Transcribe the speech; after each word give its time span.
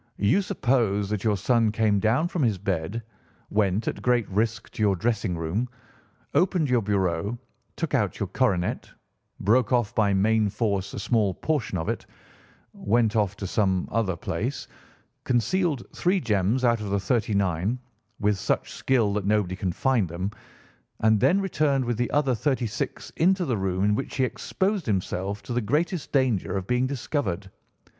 You 0.17 0.41
suppose 0.41 1.11
that 1.11 1.23
your 1.23 1.37
son 1.37 1.71
came 1.71 1.99
down 1.99 2.27
from 2.27 2.41
his 2.41 2.57
bed, 2.57 3.03
went, 3.51 3.87
at 3.87 4.01
great 4.01 4.27
risk, 4.29 4.67
to 4.71 4.81
your 4.81 4.95
dressing 4.95 5.37
room, 5.37 5.69
opened 6.33 6.71
your 6.71 6.81
bureau, 6.81 7.37
took 7.75 7.93
out 7.93 8.19
your 8.19 8.25
coronet, 8.25 8.89
broke 9.41 9.71
off 9.71 9.93
by 9.93 10.11
main 10.15 10.49
force 10.49 10.95
a 10.95 10.99
small 10.99 11.35
portion 11.35 11.77
of 11.77 11.87
it, 11.87 12.07
went 12.73 13.15
off 13.15 13.35
to 13.35 13.45
some 13.45 13.87
other 13.91 14.15
place, 14.17 14.67
concealed 15.23 15.83
three 15.95 16.19
gems 16.19 16.63
out 16.65 16.81
of 16.81 16.89
the 16.89 16.99
thirty 16.99 17.35
nine, 17.35 17.77
with 18.19 18.39
such 18.39 18.71
skill 18.73 19.13
that 19.13 19.27
nobody 19.27 19.55
can 19.55 19.71
find 19.71 20.09
them, 20.09 20.31
and 21.01 21.19
then 21.19 21.39
returned 21.41 21.85
with 21.85 21.97
the 21.97 22.09
other 22.09 22.33
thirty 22.33 22.65
six 22.65 23.11
into 23.17 23.45
the 23.45 23.55
room 23.55 23.83
in 23.83 23.93
which 23.93 24.15
he 24.15 24.23
exposed 24.23 24.87
himself 24.87 25.43
to 25.43 25.53
the 25.53 25.61
greatest 25.61 26.11
danger 26.11 26.57
of 26.57 26.65
being 26.65 26.87
discovered. 26.87 27.51